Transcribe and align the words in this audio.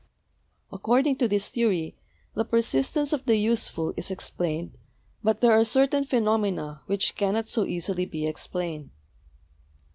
According 0.71 1.17
to 1.17 1.27
this 1.27 1.49
theory 1.49 1.93
the 2.33 2.43
persistence 2.43 3.13
of 3.13 3.23
the 3.27 3.35
useful 3.35 3.93
is 3.95 4.09
explained, 4.09 4.71
but 5.23 5.41
there 5.41 5.51
are 5.51 5.63
certain 5.63 6.05
phenomena 6.05 6.81
which 6.87 7.13
cannot 7.15 7.47
so 7.47 7.65
easily 7.67 8.05
be 8.07 8.25
explained. 8.25 8.89